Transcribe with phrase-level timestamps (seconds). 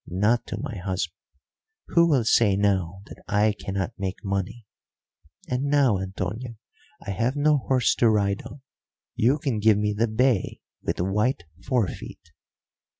[0.07, 1.13] Not to my husband.
[1.89, 4.65] Who will say now that I cannot make money?
[5.47, 6.55] And now, Antonio,
[7.05, 8.61] I have no horse to ride on,
[9.13, 12.31] you can give me the bay with white forefeet."